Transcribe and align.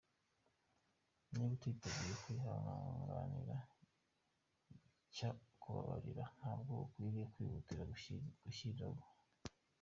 Niba 1.29 1.51
utiteguye 1.55 2.13
kwihanganira 2.23 3.57
cya 5.15 5.29
kubabarira, 5.61 6.23
ntabwo 6.39 6.71
ukwiriye 6.85 7.25
kwihutira 7.33 7.83
gushyiranwa. 8.45 9.05